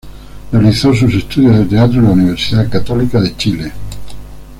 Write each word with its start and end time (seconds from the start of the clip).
Realizó 0.51 0.95
sus 0.95 1.13
estudios 1.13 1.55
de 1.59 1.65
teatro 1.65 1.99
en 1.99 2.05
la 2.05 2.11
Universidad 2.13 2.67
Católica 2.69 3.21
de 3.21 3.37
Chile. 3.37 3.71